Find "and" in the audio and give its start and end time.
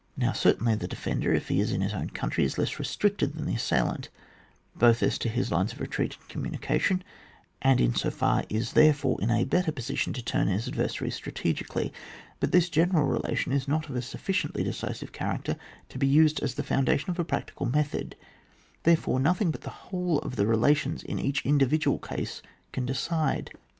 6.19-6.27, 7.61-7.79